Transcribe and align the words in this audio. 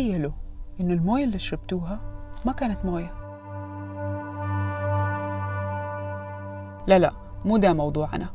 تخيلوا 0.00 0.32
إنه 0.80 0.94
الموية 0.94 1.24
اللي 1.24 1.38
شربتوها 1.38 2.00
ما 2.44 2.52
كانت 2.52 2.84
موية. 2.84 3.14
لا 6.86 6.98
لا 6.98 7.12
مو 7.44 7.56
ده 7.56 7.72
موضوعنا. 7.72 8.28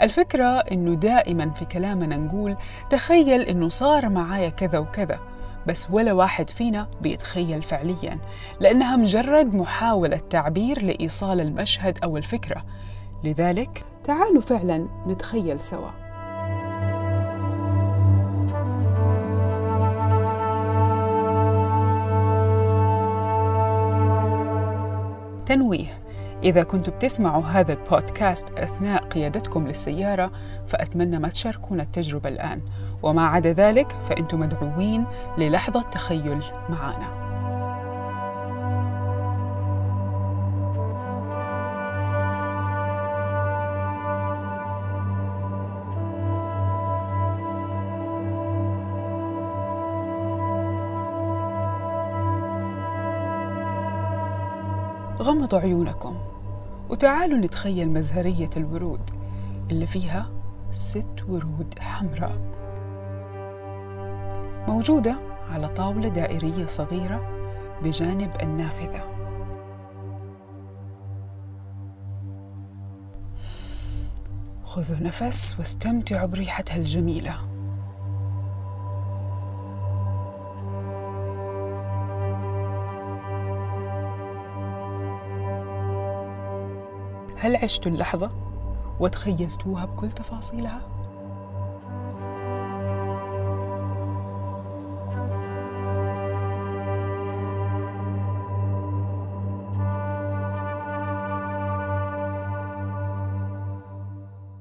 الفكرة 0.00 0.44
إنه 0.44 0.94
دائما 0.94 1.50
في 1.50 1.64
كلامنا 1.64 2.16
نقول 2.16 2.56
تخيل 2.90 3.40
إنه 3.40 3.68
صار 3.68 4.08
معايا 4.08 4.48
كذا 4.48 4.78
وكذا 4.78 5.20
بس 5.66 5.86
ولا 5.90 6.12
واحد 6.12 6.50
فينا 6.50 6.88
بيتخيل 7.02 7.62
فعليا 7.62 8.18
لأنها 8.60 8.96
مجرد 8.96 9.54
محاولة 9.54 10.16
تعبير 10.16 10.82
لإيصال 10.82 11.40
المشهد 11.40 11.98
أو 12.04 12.16
الفكرة. 12.16 12.64
لذلك 13.24 13.84
تعالوا 14.04 14.40
فعلا 14.40 14.88
نتخيل 15.06 15.60
سوا. 15.60 16.09
تنويه. 25.50 26.02
إذا 26.42 26.62
كنتم 26.62 26.92
بتسمعوا 26.92 27.42
هذا 27.42 27.72
البودكاست 27.72 28.58
أثناء 28.58 29.04
قيادتكم 29.04 29.66
للسيارة 29.66 30.32
فأتمنى 30.66 31.18
ما 31.18 31.28
تشاركون 31.28 31.80
التجربة 31.80 32.28
الآن. 32.28 32.60
وما 33.02 33.26
عدا 33.26 33.52
ذلك 33.52 33.92
فأنتم 33.92 34.40
مدعوين 34.40 35.06
للحظة 35.38 35.82
تخيل 35.82 36.42
معنا. 36.68 37.29
غمضوا 55.20 55.58
عيونكم 55.58 56.16
وتعالوا 56.90 57.38
نتخيل 57.38 57.90
مزهرية 57.90 58.50
الورود 58.56 59.10
اللي 59.70 59.86
فيها 59.86 60.30
ست 60.70 61.24
ورود 61.28 61.74
حمراء. 61.78 62.38
موجودة 64.68 65.16
على 65.50 65.68
طاولة 65.68 66.08
دائرية 66.08 66.66
صغيرة 66.66 67.20
بجانب 67.82 68.30
النافذة. 68.42 69.04
خذوا 74.64 74.98
نفس 74.98 75.56
واستمتعوا 75.58 76.26
بريحتها 76.26 76.76
الجميلة. 76.76 77.49
هل 87.40 87.56
عشتوا 87.56 87.92
اللحظة 87.92 88.30
وتخيلتوها 89.00 89.84
بكل 89.84 90.08
تفاصيلها؟ 90.08 90.82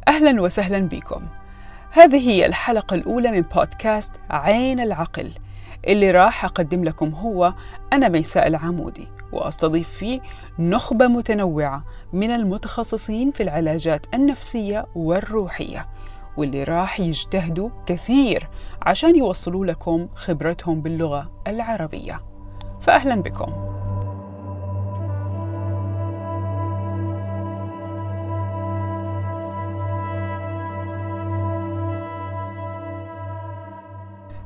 أهلا 0.07 0.41
وسهلا 0.41 0.79
بكم 0.79 1.27
هذه 1.91 2.29
هي 2.29 2.45
الحلقة 2.45 2.93
الأولى 2.93 3.31
من 3.31 3.41
بودكاست 3.41 4.21
عين 4.29 4.79
العقل 4.79 5.31
اللي 5.87 6.11
راح 6.11 6.45
أقدم 6.45 6.83
لكم 6.83 7.09
هو 7.09 7.53
أنا 7.93 8.07
ميساء 8.07 8.47
العمودي 8.47 9.07
وأستضيف 9.31 9.89
فيه 9.89 10.21
نخبة 10.59 11.07
متنوعة 11.07 11.81
من 12.13 12.31
المتخصصين 12.31 13.31
في 13.31 13.43
العلاجات 13.43 14.05
النفسية 14.13 14.85
والروحية 14.95 15.87
واللي 16.37 16.63
راح 16.63 16.99
يجتهدوا 16.99 17.69
كثير 17.85 18.49
عشان 18.81 19.15
يوصلوا 19.15 19.65
لكم 19.65 20.07
خبرتهم 20.15 20.81
باللغة 20.81 21.31
العربية. 21.47 22.23
فاهلا 22.81 23.21
بكم. 23.21 23.78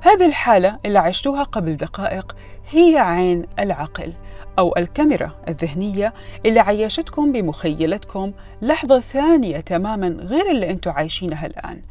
هذه 0.03 0.25
الحالة 0.25 0.79
اللي 0.85 0.99
عشتوها 0.99 1.43
قبل 1.43 1.75
دقائق 1.75 2.35
هي 2.71 2.97
عين 2.97 3.45
العقل 3.59 4.13
أو 4.59 4.73
الكاميرا 4.77 5.31
الذهنية 5.47 6.13
اللي 6.45 6.59
عيشتكم 6.59 7.31
بمخيلتكم 7.31 8.33
لحظة 8.61 8.99
ثانية 8.99 9.59
تماما 9.59 10.07
غير 10.07 10.51
اللي 10.51 10.69
أنتم 10.69 10.91
عايشينها 10.91 11.45
الآن. 11.45 11.81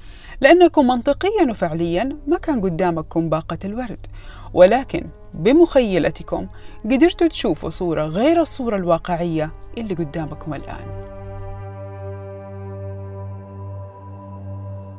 لأنكم 0.41 0.87
منطقيا 0.87 1.51
وفعليا 1.51 2.17
ما 2.27 2.39
كان 2.39 2.61
قدامكم 2.61 3.29
باقة 3.29 3.59
الورد. 3.65 4.07
ولكن 4.55 5.07
بمخيلتكم 5.35 6.47
قدرتوا 6.85 7.29
تشوفوا 7.29 7.71
صورة 7.71 8.03
غير 8.05 8.41
الصورة 8.41 8.77
الواقعية 8.77 9.53
اللي 9.79 9.95
قدامكم 9.95 10.55
الآن. 10.55 11.03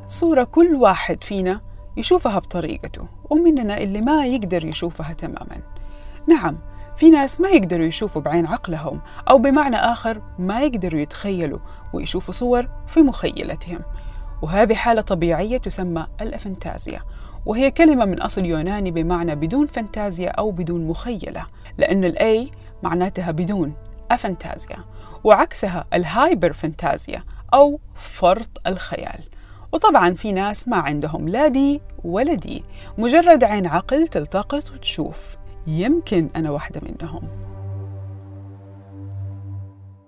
صورة 0.08 0.44
كل 0.44 0.76
واحد 0.76 1.24
فينا 1.24 1.73
يشوفها 1.98 2.40
بطريقته 2.40 3.08
ومننا 3.30 3.78
اللي 3.78 4.02
ما 4.02 4.26
يقدر 4.26 4.66
يشوفها 4.66 5.14
تماما. 5.14 5.62
نعم 6.28 6.58
في 6.96 7.10
ناس 7.10 7.42
ما 7.42 7.50
يقدروا 7.50 7.86
يشوفوا 7.86 8.22
بعين 8.22 8.46
عقلهم 8.46 9.02
أو 9.30 9.38
بمعنى 9.38 9.76
آخر 9.76 10.22
ما 10.40 10.62
يقدروا 10.62 11.02
يتخيلوا 11.02 11.60
ويشوفوا 11.94 12.34
صور 12.34 12.70
في 12.88 13.00
مخيلتهم. 13.02 13.82
وهذه 14.42 14.74
حالة 14.74 15.02
طبيعية 15.02 15.58
تسمى 15.58 16.08
الأفنتازيا 16.22 17.02
وهي 17.46 17.72
كلمة 17.72 18.06
من 18.06 18.22
أصل 18.22 18.46
يوناني 18.46 18.92
بمعنى 18.92 19.36
بدون 19.36 19.68
فانتازيا 19.68 20.30
أو 20.30 20.52
بدون 20.52 20.88
مخيلة 20.88 21.46
لأن 21.78 22.04
الأي 22.04 22.52
معناتها 22.84 23.32
بدون 23.32 23.74
أفنتازيا 24.12 24.78
وعكسها 25.24 25.86
ال 25.94 26.54
hyperphantasia 26.54 27.24
أو 27.54 27.80
فرط 27.96 28.68
الخيال. 28.68 29.24
وطبعا 29.74 30.14
في 30.14 30.32
ناس 30.32 30.68
ما 30.68 30.78
عندهم 30.78 31.30
لا 31.30 31.48
دي 31.48 31.82
ولا 32.04 32.34
دي 32.34 32.64
مجرد 32.98 33.44
عين 33.44 33.66
عقل 33.66 34.08
تلتقط 34.08 34.72
وتشوف. 34.72 35.38
يمكن 35.68 36.30
أنا 36.36 36.52
واحدة 36.52 36.82
منهم. 36.84 37.53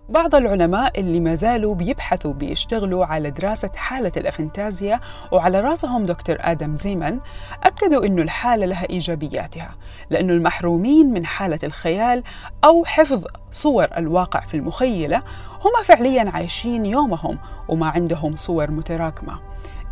بعض 0.10 0.36
العلماء 0.36 1.00
اللي 1.00 1.20
ما 1.20 1.36
زالوا 1.36 1.76
بيبحثوا 1.76 2.34
بيشتغلوا 2.34 3.06
على 3.06 3.32
دراسة 3.32 3.72
حالة 3.76 4.12
ال 4.18 4.25
aphantasia 4.25 5.00
وعلى 5.32 5.62
راسهم 5.62 6.06
دكتور 6.06 6.36
آدم 6.40 6.76
زيمن 6.76 7.20
أكدوا 7.64 8.06
أنه 8.06 8.22
الحالة 8.22 8.66
لها 8.66 8.90
إيجابياتها 8.90 9.76
لأنه 10.10 10.34
المحرومين 10.34 11.14
من 11.14 11.26
حالة 11.26 11.60
الخيال 11.64 12.24
أو 12.66 12.86
حفظ 12.86 13.24
صور 13.52 13.88
الواقع 13.98 14.40
في 14.40 14.58
المخيلة 14.58 15.18
هم 15.62 15.84
فعليا 15.86 16.30
عايشين 16.30 16.86
يومهم 16.86 17.38
وما 17.68 17.88
عندهم 17.88 18.36
صور 18.36 18.72
متراكمة. 18.72 19.40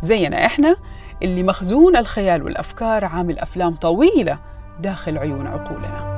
زينا 0.02 0.46
إحنا 0.46 0.76
اللي 1.22 1.42
مخزون 1.42 1.96
الخيال 1.96 2.42
والأفكار 2.42 3.04
عامل 3.04 3.38
أفلام 3.38 3.74
طويلة 3.76 4.38
داخل 4.80 5.18
عيون 5.18 5.46
عقولنا. 5.46 6.13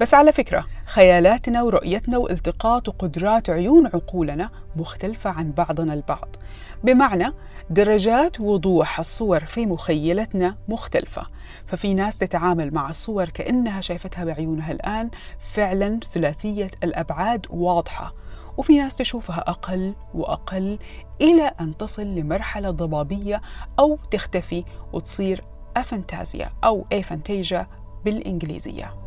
بس 0.00 0.14
على 0.14 0.32
فكرة 0.32 0.66
خيالاتنا 0.86 1.62
ورؤيتنا 1.62 2.18
والتقاط 2.18 2.88
وقدرات 2.88 3.50
عيون 3.50 3.86
عقولنا 3.86 4.50
مختلفة 4.76 5.30
عن 5.30 5.52
بعضنا 5.52 5.94
البعض. 5.94 6.36
بمعنى 6.84 7.32
درجات 7.70 8.40
وضوح 8.40 8.98
الصور 8.98 9.40
في 9.40 9.66
مخيلتنا 9.66 10.56
مختلفة. 10.68 11.26
ففي 11.66 11.94
ناس 11.94 12.18
تتعامل 12.18 12.74
مع 12.74 12.90
الصور 12.90 13.28
كأنها 13.28 13.80
شايفتها 13.80 14.24
بعيونها 14.24 14.72
الآن 14.72 15.10
فعلا 15.38 16.00
ثلاثية 16.12 16.70
الأبعاد 16.84 17.46
واضحة. 17.50 18.14
وفي 18.56 18.78
ناس 18.78 18.96
تشوفها 18.96 19.44
أقل 19.46 19.94
وأقل 20.14 20.78
إلى 21.20 21.52
أن 21.60 21.76
تصل 21.76 22.06
لمرحلة 22.06 22.70
ضبابية 22.70 23.42
أو 23.78 23.98
تختفي 24.10 24.64
وتصير 24.92 25.44
أفنتازيا 25.76 26.50
أو 26.64 26.86
أفنتيجا 26.92 27.66
بالإنجليزية. 28.04 29.05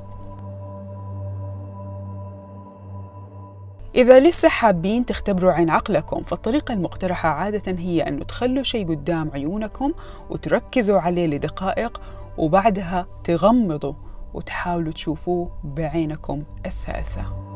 إذا 3.96 4.20
لسه 4.20 4.50
حابين 4.50 5.06
تختبروا 5.06 5.52
عين 5.52 5.70
عقلكم 5.70 6.24
فالطريقة 6.24 6.74
المقترحة 6.74 7.30
عادة 7.30 7.72
هي 7.78 8.02
أن 8.02 8.28
تخلوا 8.28 8.64
شيء 8.64 8.88
قدام 8.88 9.32
عيونكم 9.34 9.94
وتركزوا 10.30 11.00
عليه 11.00 11.28
لدقائق 11.28 12.02
وبعدها 12.38 13.08
تغمضوا 13.24 13.94
وتحاولوا 14.34 14.92
تشوفوه 14.92 15.52
بعينكم 15.64 16.44
الثالثة. 16.66 17.50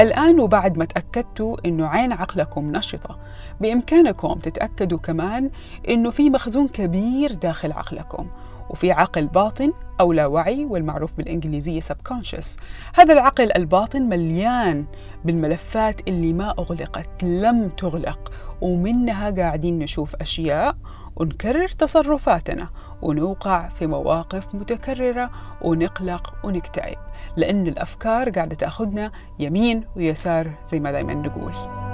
الآن 0.00 0.40
وبعد 0.40 0.78
ما 0.78 0.84
تأكدتوا 0.84 1.56
إنه 1.66 1.86
عين 1.86 2.12
عقلكم 2.12 2.72
نشطة 2.72 3.18
بإمكانكم 3.60 4.32
تتأكدوا 4.32 4.98
كمان 4.98 5.50
إنه 5.88 6.10
في 6.10 6.30
مخزون 6.30 6.68
كبير 6.68 7.34
داخل 7.34 7.72
عقلكم. 7.72 8.26
وفي 8.70 8.92
عقل 8.92 9.26
باطن 9.26 9.72
أو 10.00 10.12
لا 10.12 10.26
وعي 10.26 10.64
والمعروف 10.64 11.16
بالإنجليزية 11.16 11.80
subconscious. 11.80 12.46
هذا 12.94 13.12
العقل 13.12 13.52
الباطن 13.56 14.02
مليان 14.02 14.86
بالملفات 15.24 16.08
اللي 16.08 16.32
ما 16.32 16.54
أغلقت 16.58 17.24
لم 17.24 17.68
تغلق 17.68 18.32
ومنها 18.60 19.30
قاعدين 19.30 19.78
نشوف 19.78 20.14
أشياء 20.14 20.76
ونكرر 21.16 21.68
تصرفاتنا 21.68 22.68
ونوقع 23.02 23.68
في 23.68 23.86
مواقف 23.86 24.54
متكررة 24.54 25.30
ونقلق 25.62 26.34
ونكتئب 26.44 26.98
لأن 27.36 27.66
الأفكار 27.66 28.30
قاعدة 28.30 28.56
تأخذنا 28.56 29.12
يمين 29.38 29.84
ويسار 29.96 30.50
زي 30.66 30.80
ما 30.80 30.92
دايما 30.92 31.14
نقول. 31.14 31.85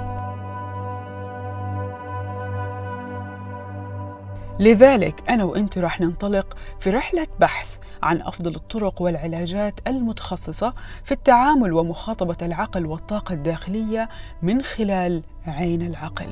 لذلك 4.59 5.29
أنا 5.29 5.43
وأنت 5.43 5.77
راح 5.77 6.01
ننطلق 6.01 6.57
في 6.79 6.89
رحلة 6.89 7.27
بحث 7.39 7.77
عن 8.03 8.21
أفضل 8.21 8.55
الطرق 8.55 9.01
والعلاجات 9.01 9.79
المتخصصة 9.87 10.73
في 11.03 11.11
التعامل 11.11 11.73
ومخاطبة 11.73 12.37
العقل 12.41 12.85
والطاقة 12.85 13.33
الداخلية 13.33 14.09
من 14.41 14.61
خلال 14.61 15.23
عين 15.47 15.81
العقل. 15.81 16.29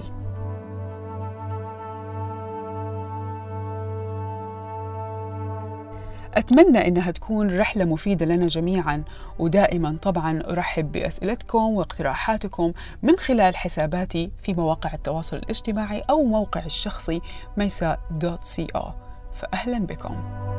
أتمنى 6.34 6.88
إنها 6.88 7.12
تكون 7.12 7.60
رحلة 7.60 7.86
مفيدة 7.86 8.26
لنا 8.26 8.48
جميعا 8.48 9.04
ودائما 9.40 9.98
طبعا 10.02 10.44
أرحب 10.50 10.92
بأسئلتكم 10.92 11.60
واقتراحاتكم 11.60 12.74
من 13.04 13.18
خلال 13.18 13.56
حساباتي 13.56 14.32
في 14.42 14.54
مواقع 14.54 14.94
التواصل 14.94 15.38
الاجتماعي 15.38 16.04
أو 16.10 16.24
موقع 16.24 16.66
الشخصي 16.66 17.22
ميسا 17.58 17.98
دوت 18.12 18.44
سي 18.44 18.68
أو. 18.76 18.92
فأهلا 19.34 19.80
بكم. 19.86 20.51